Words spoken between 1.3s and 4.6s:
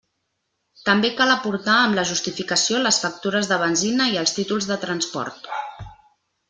aportar amb la justificació les factures de benzina i els